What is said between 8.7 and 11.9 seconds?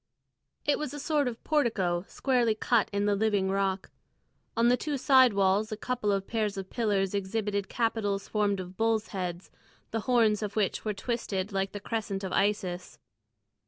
bulls' heads, the horns of which were twisted like the